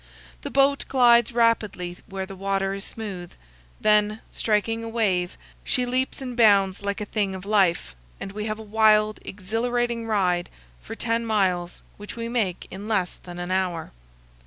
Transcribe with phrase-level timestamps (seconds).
[0.41, 3.33] The boat glides rapidly where the water is smooth,
[3.79, 8.45] then, striking a wave, she leaps and bounds like a thing of life, and we
[8.45, 10.49] have a wild, exhilarating ride
[10.81, 13.91] for ten miles, which we make in less than an hour.